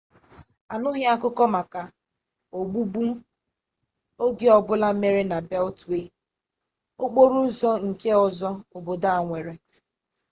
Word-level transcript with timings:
anụghị 0.73 1.03
akụkọ 1.13 1.43
maka 1.55 1.81
ogbugbu 2.57 3.03
oge 4.23 4.47
ọbụla 4.57 4.87
mere 5.01 5.21
na 5.31 5.37
beltwee 5.49 6.05
okporo 7.03 7.37
ụzọ 7.47 7.71
nke 7.87 8.09
ọzọ 8.25 8.49
obodo 8.75 9.07
a 9.17 9.21
nwere 9.25 9.53